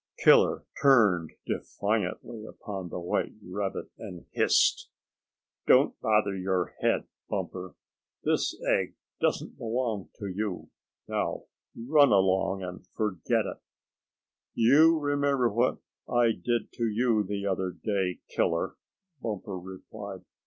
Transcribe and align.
Killer 0.17 0.65
turned 0.81 1.33
defiantly 1.45 2.43
upon 2.43 2.89
the 2.89 2.99
white 2.99 3.33
rabbit, 3.47 3.91
and 3.99 4.25
hissed: 4.31 4.89
"Don't 5.67 5.99
bother 5.99 6.35
your 6.35 6.73
head, 6.81 7.05
Bumper. 7.29 7.75
This 8.23 8.59
egg 8.67 8.95
doesn't 9.19 9.59
belong 9.59 10.09
to 10.17 10.25
you. 10.25 10.71
Now 11.07 11.43
run 11.77 12.09
along, 12.11 12.63
and 12.63 12.83
forget 12.95 13.45
it." 13.45 13.57
"You 14.55 14.97
remember 14.97 15.49
what 15.53 15.77
I 16.09 16.31
did 16.31 16.71
to 16.77 16.87
you 16.87 17.21
the 17.23 17.45
other 17.45 17.69
day, 17.69 18.21
Killer," 18.27 18.77
Bumper 19.21 19.59
replied. 19.59 20.21